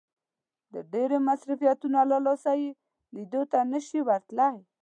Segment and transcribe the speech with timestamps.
[0.73, 2.69] د ډېرو مصروفيتونو له لاسه يې
[3.13, 4.57] ليدو ته نه شي ورتلای.